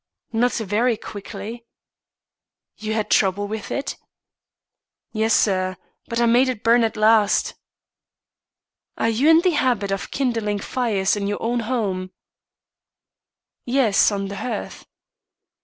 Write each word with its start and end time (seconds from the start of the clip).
"Not 0.33 0.53
very 0.53 0.97
quickly." 0.97 1.63
"You 2.75 2.95
had 2.95 3.11
trouble 3.11 3.47
with 3.47 3.69
it?" 3.69 3.97
"Yes, 5.11 5.31
sir. 5.31 5.77
But 6.07 6.19
I 6.19 6.25
made 6.25 6.49
it 6.49 6.63
burn 6.63 6.83
at 6.83 6.97
last." 6.97 7.53
"Are 8.97 9.09
you 9.09 9.29
in 9.29 9.41
the 9.41 9.51
habit 9.51 9.91
of 9.91 10.09
kindling 10.09 10.57
fires 10.57 11.15
in 11.15 11.27
your 11.27 11.39
own 11.39 11.59
home?" 11.59 12.09
"Yes, 13.63 14.11
on 14.11 14.27
the 14.27 14.37
hearth." 14.37 14.87